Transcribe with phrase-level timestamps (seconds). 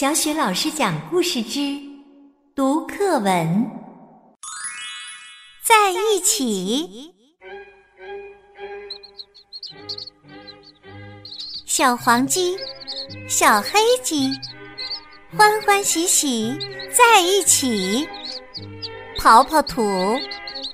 [0.00, 1.76] 小雪老师讲故事之
[2.54, 3.68] 读课文，
[5.60, 7.12] 在一起。
[11.66, 12.56] 小黄鸡，
[13.28, 14.30] 小黑鸡，
[15.36, 16.56] 欢欢喜喜
[16.96, 18.08] 在一起，
[19.18, 19.82] 刨刨土，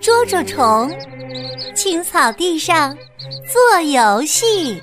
[0.00, 0.90] 捉捉虫，
[1.76, 2.98] 青草地上
[3.46, 4.82] 做游戏。